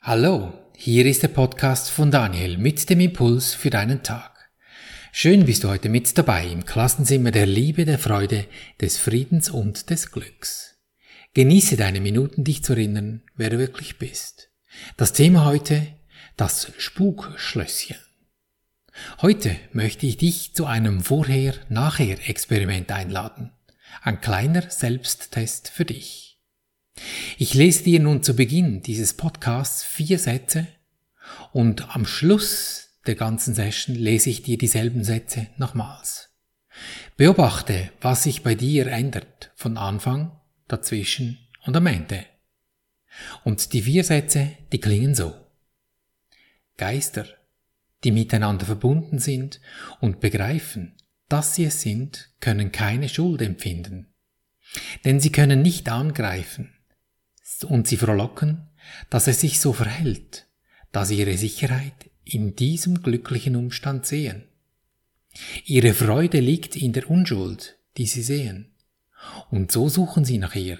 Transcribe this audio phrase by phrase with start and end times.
[0.00, 4.48] Hallo, hier ist der Podcast von Daniel mit dem Impuls für deinen Tag.
[5.10, 8.46] Schön bist du heute mit dabei im Klassenzimmer der Liebe, der Freude,
[8.80, 10.76] des Friedens und des Glücks.
[11.34, 14.50] Genieße deine Minuten, dich zu erinnern, wer du wirklich bist.
[14.96, 15.88] Das Thema heute,
[16.36, 17.96] das Spukschlösschen.
[19.20, 23.50] Heute möchte ich dich zu einem Vorher-Nachher-Experiment einladen.
[24.02, 26.27] Ein kleiner Selbsttest für dich.
[27.38, 30.66] Ich lese dir nun zu Beginn dieses Podcasts vier Sätze
[31.52, 36.30] und am Schluss der ganzen Session lese ich dir dieselben Sätze nochmals.
[37.16, 40.38] Beobachte, was sich bei dir ändert von Anfang,
[40.68, 42.24] dazwischen und am Ende.
[43.44, 45.34] Und die vier Sätze, die klingen so.
[46.76, 47.26] Geister,
[48.04, 49.60] die miteinander verbunden sind
[50.00, 50.94] und begreifen,
[51.28, 54.14] dass sie es sind, können keine Schuld empfinden.
[55.04, 56.72] Denn sie können nicht angreifen,
[57.64, 58.68] und sie frohlocken,
[59.10, 60.46] dass es sich so verhält,
[60.92, 64.44] da sie ihre Sicherheit in diesem glücklichen Umstand sehen.
[65.64, 68.74] Ihre Freude liegt in der Unschuld, die sie sehen.
[69.50, 70.78] Und so suchen sie nach ihr,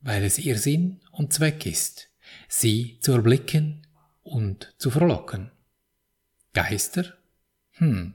[0.00, 2.10] weil es ihr Sinn und Zweck ist,
[2.48, 3.86] sie zu erblicken
[4.22, 5.50] und zu frohlocken.
[6.52, 7.14] Geister?
[7.72, 8.14] Hm,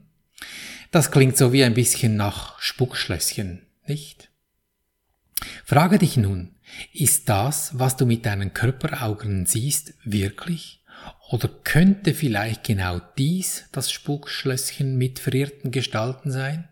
[0.90, 4.30] das klingt so wie ein bisschen nach Spuckschlösschen, nicht?
[5.64, 6.53] Frage dich nun,
[6.92, 10.84] ist das, was du mit deinen Körperaugen siehst, wirklich?
[11.30, 16.68] Oder könnte vielleicht genau dies das Spukschlösschen mit verirrten Gestalten sein?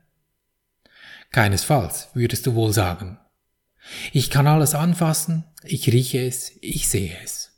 [1.31, 3.19] Keinesfalls, würdest du wohl sagen.
[4.13, 7.53] Ich kann alles anfassen, ich rieche es, ich sehe es.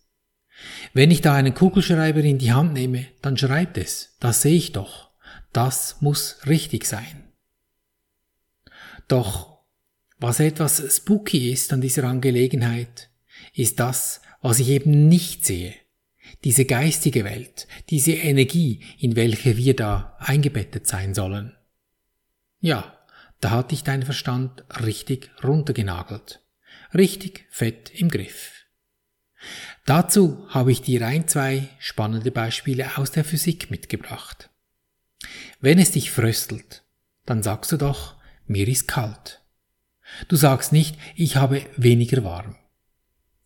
[0.92, 4.72] Wenn ich da einen Kugelschreiber in die Hand nehme, dann schreibt es, das sehe ich
[4.72, 5.10] doch.
[5.52, 7.32] Das muss richtig sein.
[9.08, 9.53] Doch
[10.24, 13.10] was etwas spooky ist an dieser Angelegenheit,
[13.52, 15.74] ist das, was ich eben nicht sehe.
[16.44, 21.54] Diese geistige Welt, diese Energie, in welche wir da eingebettet sein sollen.
[22.60, 22.98] Ja,
[23.40, 26.40] da hat dich dein Verstand richtig runtergenagelt.
[26.94, 28.64] Richtig fett im Griff.
[29.84, 34.48] Dazu habe ich dir ein, zwei spannende Beispiele aus der Physik mitgebracht.
[35.60, 36.82] Wenn es dich fröstelt,
[37.26, 39.43] dann sagst du doch, mir ist kalt.
[40.28, 42.56] Du sagst nicht, ich habe weniger warm.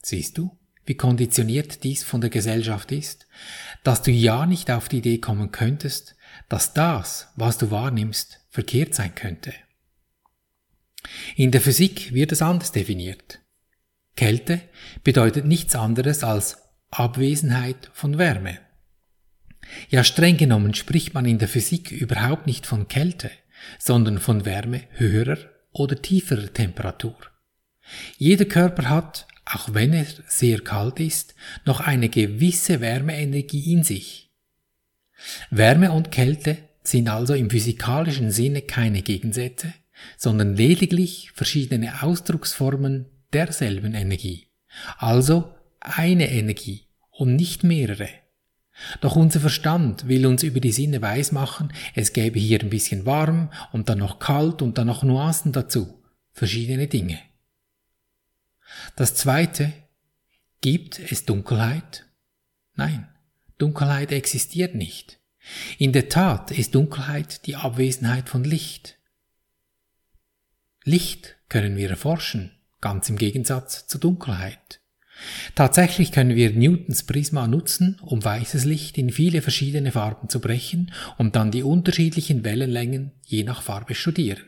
[0.02, 0.56] Siehst du,
[0.86, 3.26] wie konditioniert dies von der Gesellschaft ist,
[3.84, 6.16] dass du ja nicht auf die Idee kommen könntest,
[6.48, 9.52] dass das, was du wahrnimmst, verkehrt sein könnte.
[11.36, 13.40] In der Physik wird es anders definiert.
[14.16, 14.62] Kälte
[15.04, 16.58] bedeutet nichts anderes als
[16.90, 18.58] Abwesenheit von Wärme.
[19.90, 23.30] Ja, streng genommen spricht man in der Physik überhaupt nicht von Kälte,
[23.78, 25.38] sondern von Wärme höherer
[25.72, 27.16] oder tieferer Temperatur.
[28.16, 31.34] Jeder Körper hat, auch wenn er sehr kalt ist,
[31.64, 34.30] noch eine gewisse Wärmeenergie in sich.
[35.50, 39.72] Wärme und Kälte sind also im physikalischen Sinne keine Gegensätze,
[40.16, 44.48] sondern lediglich verschiedene Ausdrucksformen derselben Energie.
[44.96, 48.08] Also eine Energie und nicht mehrere.
[49.00, 53.50] Doch unser Verstand will uns über die Sinne weismachen, es gäbe hier ein bisschen warm
[53.72, 56.02] und dann noch kalt und dann noch Nuancen dazu.
[56.32, 57.18] Verschiedene Dinge.
[58.96, 59.72] Das zweite,
[60.60, 62.06] gibt es Dunkelheit?
[62.74, 63.08] Nein,
[63.58, 65.18] Dunkelheit existiert nicht.
[65.78, 68.98] In der Tat ist Dunkelheit die Abwesenheit von Licht.
[70.84, 74.80] Licht können wir erforschen, ganz im Gegensatz zur Dunkelheit.
[75.54, 80.92] Tatsächlich können wir Newtons Prisma nutzen, um weißes Licht in viele verschiedene Farben zu brechen
[81.16, 84.44] und dann die unterschiedlichen Wellenlängen je nach Farbe studieren.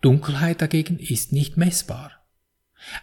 [0.00, 2.12] Dunkelheit dagegen ist nicht messbar.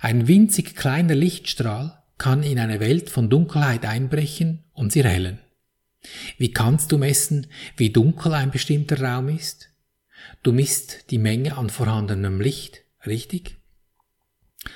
[0.01, 5.39] Ein winzig kleiner Lichtstrahl kann in eine Welt von Dunkelheit einbrechen und sie hellen.
[6.37, 7.47] Wie kannst du messen,
[7.77, 9.69] wie dunkel ein bestimmter Raum ist?
[10.43, 13.58] Du misst die Menge an vorhandenem Licht, richtig?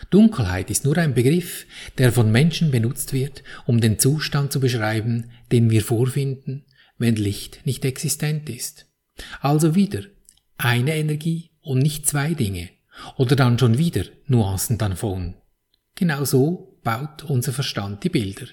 [0.10, 1.66] Dunkelheit ist nur ein Begriff,
[1.98, 6.66] der von Menschen benutzt wird, um den Zustand zu beschreiben, den wir vorfinden,
[6.98, 8.88] wenn Licht nicht existent ist.
[9.42, 10.04] Also wieder
[10.58, 12.70] eine Energie und nicht zwei Dinge.
[13.18, 15.36] Oder dann schon wieder Nuancen davon.
[15.96, 18.46] Genau so baut unser Verstand die Bilder.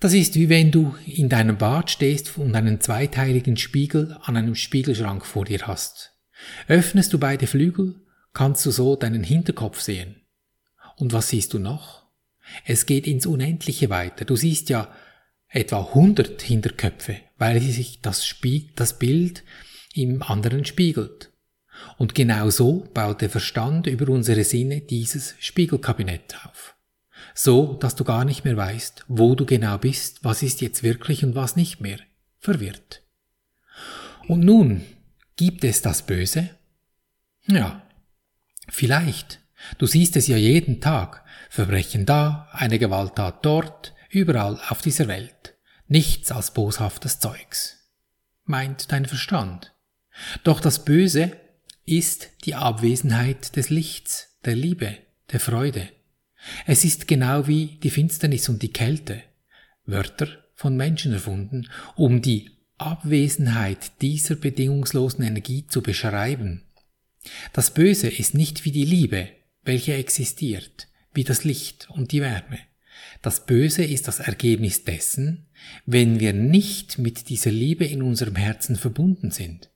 [0.00, 4.54] Das ist wie wenn du in deinem Bad stehst und einen zweiteiligen Spiegel an einem
[4.54, 6.12] Spiegelschrank vor dir hast.
[6.68, 7.94] Öffnest du beide Flügel,
[8.34, 10.16] kannst du so deinen Hinterkopf sehen.
[10.96, 12.04] Und was siehst du noch?
[12.64, 14.24] Es geht ins Unendliche weiter.
[14.24, 14.92] Du siehst ja
[15.48, 19.44] etwa 100 Hinterköpfe, weil sich das, Spie das Bild
[19.94, 21.30] im anderen spiegelt.
[21.96, 26.74] Und genau so baut der Verstand über unsere Sinne dieses Spiegelkabinett auf.
[27.34, 31.24] so dass du gar nicht mehr weißt, wo du genau bist, was ist jetzt wirklich
[31.24, 31.98] und was nicht mehr,
[32.38, 33.02] verwirrt.
[34.28, 34.84] Und nun,
[35.36, 36.50] gibt es das Böse?
[37.46, 37.83] Ja,
[38.68, 39.40] vielleicht.
[39.78, 41.24] Du siehst es ja jeden Tag.
[41.50, 45.54] Verbrechen da, eine Gewalttat dort, überall auf dieser Welt.
[45.86, 47.78] Nichts als boshaftes Zeugs.
[48.44, 49.72] Meint dein Verstand.
[50.42, 51.32] Doch das Böse
[51.86, 54.96] ist die Abwesenheit des Lichts, der Liebe,
[55.32, 55.88] der Freude.
[56.66, 59.22] Es ist genau wie die Finsternis und die Kälte,
[59.86, 66.62] Wörter von Menschen erfunden, um die Abwesenheit dieser bedingungslosen Energie zu beschreiben.
[67.52, 69.28] Das Böse ist nicht wie die Liebe,
[69.62, 72.58] welche existiert, wie das Licht und die Wärme.
[73.22, 75.46] Das Böse ist das Ergebnis dessen,
[75.86, 79.70] wenn wir nicht mit dieser Liebe in unserem Herzen verbunden sind.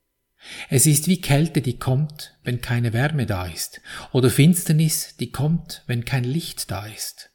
[0.69, 3.81] Es ist wie Kälte, die kommt, wenn keine Wärme da ist,
[4.13, 7.31] oder Finsternis, die kommt, wenn kein Licht da ist.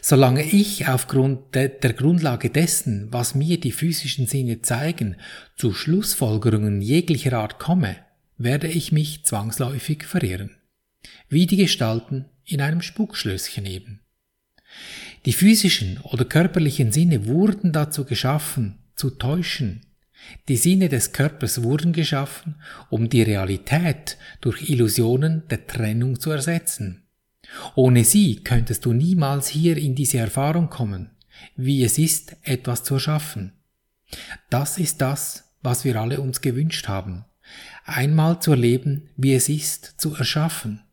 [0.00, 5.16] Solange ich aufgrund de der Grundlage dessen, was mir die physischen Sinne zeigen,
[5.56, 7.96] zu Schlussfolgerungen jeglicher Art komme,
[8.38, 10.56] werde ich mich zwangsläufig verirren.
[11.28, 14.00] Wie die Gestalten in einem Spukschlösschen eben.
[15.24, 19.82] Die physischen oder körperlichen Sinne wurden dazu geschaffen, zu täuschen,
[20.48, 22.56] die Sinne des Körpers wurden geschaffen,
[22.90, 27.04] um die Realität durch Illusionen der Trennung zu ersetzen.
[27.74, 31.10] Ohne sie könntest du niemals hier in diese Erfahrung kommen,
[31.56, 33.52] wie es ist, etwas zu erschaffen.
[34.50, 37.24] Das ist das, was wir alle uns gewünscht haben,
[37.84, 40.84] einmal zu erleben, wie es ist, zu erschaffen.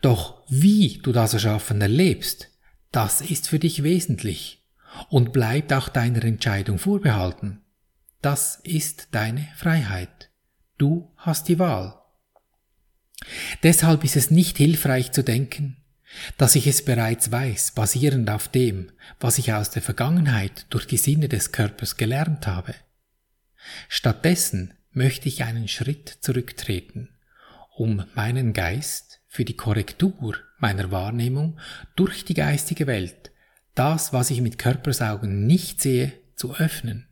[0.00, 2.50] Doch wie du das Erschaffen erlebst,
[2.92, 4.64] das ist für dich wesentlich
[5.08, 7.62] und bleibt auch deiner Entscheidung vorbehalten.
[8.22, 10.30] Das ist deine Freiheit.
[10.78, 12.00] Du hast die Wahl.
[13.62, 15.76] Deshalb ist es nicht hilfreich zu denken,
[16.38, 20.96] dass ich es bereits weiß, basierend auf dem, was ich aus der Vergangenheit durch die
[20.96, 22.74] Sinne des Körpers gelernt habe.
[23.88, 27.10] Stattdessen möchte ich einen Schritt zurücktreten,
[27.76, 31.58] um meinen Geist für die Korrektur meiner Wahrnehmung
[31.96, 33.32] durch die geistige Welt,
[33.74, 37.08] das, was ich mit Körpersaugen nicht sehe, zu öffnen.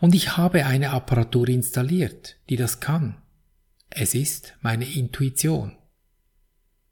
[0.00, 3.16] Und ich habe eine Apparatur installiert, die das kann.
[3.90, 5.76] Es ist meine Intuition.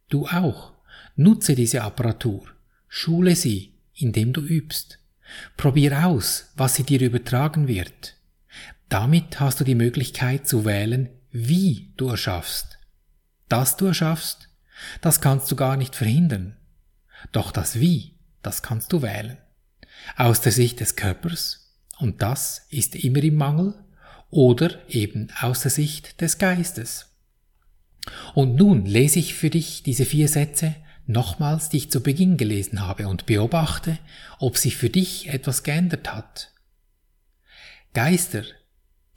[0.08, 0.72] Du auch.
[1.16, 2.46] Nutze diese Apparatur.
[2.88, 4.98] Schule sie, indem du übst.
[5.56, 8.16] Probier aus, was sie dir übertragen wird.
[8.92, 12.78] Damit hast du die Möglichkeit zu wählen, wie du erschaffst.
[13.48, 14.50] Dass du erschaffst,
[15.00, 16.58] das kannst du gar nicht verhindern.
[17.32, 19.38] Doch das Wie, das kannst du wählen.
[20.18, 23.82] Aus der Sicht des Körpers und das ist immer im Mangel
[24.28, 27.16] oder eben aus der Sicht des Geistes.
[28.34, 30.74] Und nun lese ich für dich diese vier Sätze
[31.06, 33.98] nochmals, die ich zu Beginn gelesen habe und beobachte,
[34.38, 36.52] ob sich für dich etwas geändert hat.
[37.94, 38.44] Geister,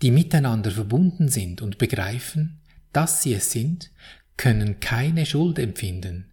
[0.01, 2.59] die miteinander verbunden sind und begreifen,
[2.93, 3.91] dass sie es sind,
[4.37, 6.31] können keine Schuld empfinden.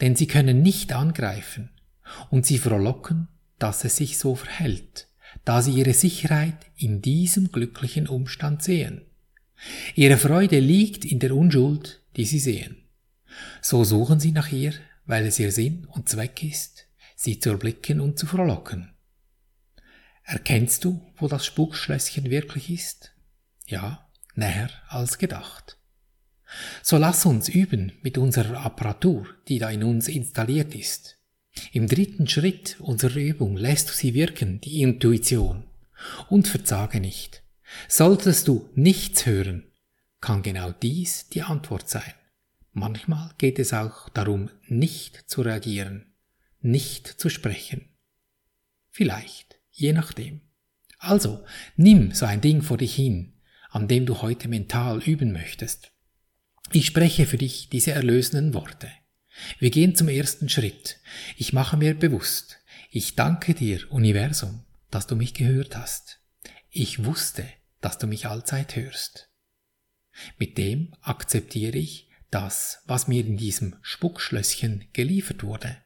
[0.00, 1.70] Denn sie können nicht angreifen
[2.30, 3.28] und sie frohlocken,
[3.58, 5.08] dass es sich so verhält
[5.44, 9.02] da sie ihre Sicherheit in diesem glücklichen Umstand sehen.
[9.94, 12.76] Ihre Freude liegt in der Unschuld, die sie sehen.
[13.60, 14.72] So suchen sie nach ihr,
[15.06, 16.86] weil es ihr Sinn und Zweck ist,
[17.16, 18.90] sie zu erblicken und zu frohlocken.
[20.28, 23.14] Erkennst du, wo das Spukschlösschen wirklich ist?
[23.66, 25.78] Ja, näher als gedacht.
[26.82, 31.16] So lass uns üben mit unserer Apparatur, die da in uns installiert ist.
[31.72, 35.64] Im dritten Schritt unserer Übung lässt du sie wirken, die Intuition.
[36.28, 37.42] Und verzage nicht.
[37.88, 39.72] Solltest du nichts hören,
[40.20, 42.12] kann genau dies die Antwort sein.
[42.72, 46.12] Manchmal geht es auch darum, nicht zu reagieren,
[46.60, 47.88] nicht zu sprechen.
[48.90, 49.47] Vielleicht,
[49.78, 50.40] je nachdem.
[50.98, 51.44] Also,
[51.76, 53.34] nimm so ein Ding vor dich hin,
[53.70, 55.92] an dem du heute mental üben möchtest.
[56.72, 58.90] Ich spreche für dich diese erlösenden Worte.
[59.60, 60.98] Wir gehen zum ersten Schritt.
[61.36, 62.58] Ich mache mir bewusst,
[62.90, 66.20] ich danke dir, Universum, dass du mich gehört hast.
[66.70, 67.46] Ich wusste,
[67.80, 69.30] dass du mich allzeit hörst.
[70.38, 75.76] Mit dem akzeptiere ich das, was mir in diesem Spuckschlösschen geliefert wurde.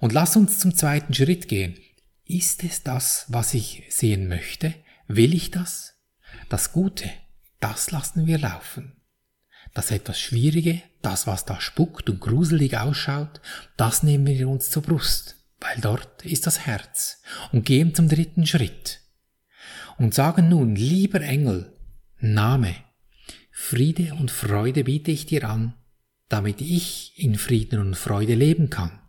[0.00, 1.78] Und lass uns zum zweiten Schritt gehen.
[2.32, 4.72] Ist es das, was ich sehen möchte?
[5.06, 5.98] Will ich das?
[6.48, 7.10] Das Gute,
[7.60, 8.96] das lassen wir laufen.
[9.74, 13.42] Das etwas Schwierige, das, was da spuckt und gruselig ausschaut,
[13.76, 17.20] das nehmen wir uns zur Brust, weil dort ist das Herz
[17.52, 19.00] und gehen zum dritten Schritt
[19.98, 21.76] und sagen nun, lieber Engel,
[22.18, 22.74] Name,
[23.50, 25.74] Friede und Freude biete ich dir an,
[26.30, 29.00] damit ich in Frieden und Freude leben kann,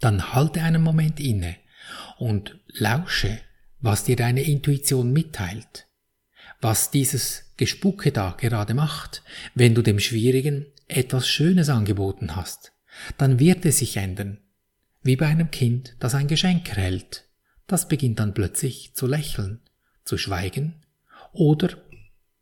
[0.00, 1.61] dann halte einen Moment inne
[2.18, 3.38] und lausche,
[3.80, 5.86] was dir deine Intuition mitteilt,
[6.60, 9.22] was dieses Gespucke da gerade macht,
[9.54, 12.72] wenn du dem Schwierigen etwas Schönes angeboten hast,
[13.18, 14.38] dann wird es sich ändern,
[15.02, 17.28] wie bei einem Kind, das ein Geschenk erhält.
[17.66, 19.60] Das beginnt dann plötzlich zu lächeln,
[20.04, 20.84] zu schweigen
[21.32, 21.70] oder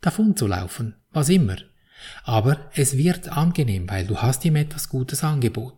[0.01, 1.57] davon zu laufen, was immer.
[2.25, 5.77] Aber es wird angenehm, weil du hast ihm etwas Gutes angeboten.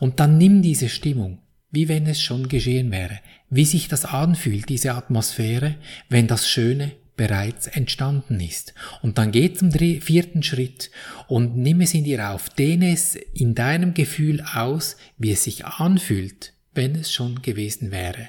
[0.00, 4.68] Und dann nimm diese Stimmung, wie wenn es schon geschehen wäre, wie sich das anfühlt,
[4.68, 5.76] diese Atmosphäre,
[6.08, 8.72] wenn das Schöne bereits entstanden ist.
[9.02, 10.90] Und dann geh zum vierten Schritt
[11.28, 15.66] und nimm es in dir auf, dehne es in deinem Gefühl aus, wie es sich
[15.66, 18.28] anfühlt, wenn es schon gewesen wäre.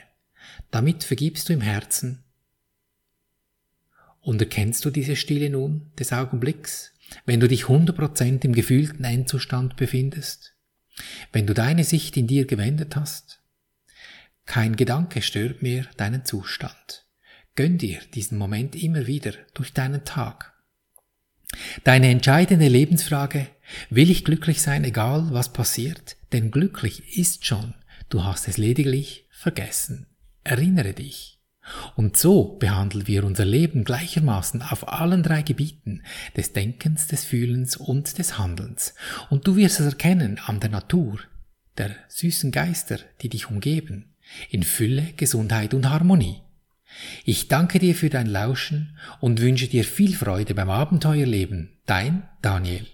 [0.71, 2.23] Damit vergibst du im Herzen.
[4.19, 6.93] Und erkennst du diese Stille nun des Augenblicks,
[7.25, 10.53] wenn du dich 100% im gefühlten Endzustand befindest?
[11.31, 13.41] Wenn du deine Sicht in dir gewendet hast?
[14.45, 17.05] Kein Gedanke stört mehr deinen Zustand.
[17.55, 20.53] Gönn dir diesen Moment immer wieder durch deinen Tag.
[21.83, 23.47] Deine entscheidende Lebensfrage,
[23.89, 26.15] will ich glücklich sein, egal was passiert?
[26.31, 27.73] Denn glücklich ist schon,
[28.09, 30.07] du hast es lediglich vergessen.
[30.43, 31.40] Erinnere dich.
[31.95, 36.03] Und so behandeln wir unser Leben gleichermaßen auf allen drei Gebieten
[36.35, 38.95] des Denkens, des Fühlens und des Handelns.
[39.29, 41.19] Und du wirst es erkennen an der Natur,
[41.77, 44.15] der süßen Geister, die dich umgeben,
[44.49, 46.41] in Fülle, Gesundheit und Harmonie.
[47.23, 51.79] Ich danke dir für dein Lauschen und wünsche dir viel Freude beim Abenteuerleben.
[51.85, 52.85] Dein Daniel.